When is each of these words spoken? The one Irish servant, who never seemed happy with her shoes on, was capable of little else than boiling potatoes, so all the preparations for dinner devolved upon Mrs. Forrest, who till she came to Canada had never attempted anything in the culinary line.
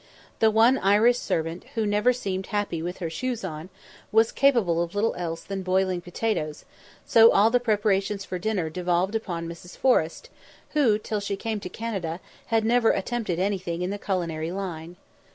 The 0.39 0.49
one 0.49 0.79
Irish 0.79 1.19
servant, 1.19 1.63
who 1.75 1.85
never 1.85 2.11
seemed 2.11 2.47
happy 2.47 2.81
with 2.81 2.97
her 2.97 3.09
shoes 3.11 3.43
on, 3.43 3.69
was 4.11 4.31
capable 4.31 4.81
of 4.81 4.95
little 4.95 5.13
else 5.13 5.43
than 5.43 5.61
boiling 5.61 6.01
potatoes, 6.01 6.65
so 7.05 7.31
all 7.31 7.51
the 7.51 7.59
preparations 7.59 8.25
for 8.25 8.39
dinner 8.39 8.67
devolved 8.71 9.13
upon 9.13 9.47
Mrs. 9.47 9.77
Forrest, 9.77 10.31
who 10.71 10.97
till 10.97 11.19
she 11.19 11.35
came 11.35 11.59
to 11.59 11.69
Canada 11.69 12.19
had 12.47 12.65
never 12.65 12.89
attempted 12.89 13.37
anything 13.37 13.83
in 13.83 13.91
the 13.91 13.99
culinary 13.99 14.51
line. 14.51 14.95